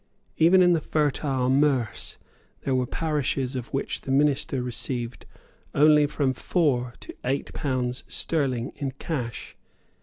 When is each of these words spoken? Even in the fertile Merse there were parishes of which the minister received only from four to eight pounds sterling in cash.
Even 0.37 0.63
in 0.63 0.73
the 0.73 0.81
fertile 0.81 1.47
Merse 1.47 2.17
there 2.61 2.73
were 2.73 2.87
parishes 2.87 3.55
of 3.55 3.67
which 3.67 4.01
the 4.01 4.09
minister 4.09 4.63
received 4.63 5.27
only 5.75 6.07
from 6.07 6.33
four 6.33 6.95
to 7.01 7.13
eight 7.23 7.53
pounds 7.53 8.03
sterling 8.07 8.71
in 8.77 8.93
cash. 8.93 9.55